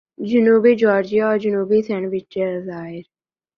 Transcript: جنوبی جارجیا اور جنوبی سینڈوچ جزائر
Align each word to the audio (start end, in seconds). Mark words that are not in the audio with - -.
جنوبی 0.29 0.73
جارجیا 0.75 1.27
اور 1.27 1.37
جنوبی 1.37 1.81
سینڈوچ 1.81 2.25
جزائر 2.35 3.01